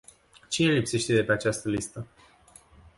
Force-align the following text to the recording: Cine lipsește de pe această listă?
Cine 0.49 0.71
lipsește 0.73 1.13
de 1.13 1.23
pe 1.23 1.31
această 1.31 1.69
listă? 1.69 2.07